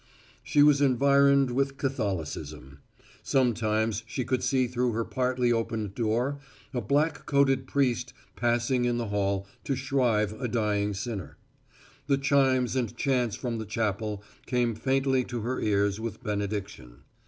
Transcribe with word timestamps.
She 0.43 0.63
was 0.63 0.81
environed 0.81 1.51
with 1.51 1.77
Catholicism. 1.77 2.79
Sometimes 3.21 4.01
she 4.07 4.25
could 4.25 4.41
see 4.41 4.65
through 4.65 4.93
her 4.93 5.05
partly 5.05 5.51
opened 5.51 5.93
door 5.93 6.39
a 6.73 6.81
black 6.81 7.27
coated 7.27 7.67
priest 7.67 8.11
passing 8.35 8.85
in 8.85 8.97
the 8.97 9.09
hall 9.09 9.45
to 9.63 9.75
shrive 9.75 10.33
a 10.41 10.47
dying 10.47 10.95
sinner. 10.95 11.37
The 12.07 12.17
chimes 12.17 12.75
and 12.75 12.97
chants 12.97 13.35
from 13.35 13.59
the 13.59 13.65
chapel 13.67 14.23
came 14.47 14.73
faintly 14.73 15.23
to 15.25 15.41
her 15.41 15.59
ears 15.61 15.99
with 15.99 16.23
benediction. 16.23 17.03